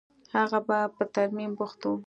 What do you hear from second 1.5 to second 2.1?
بوخت و.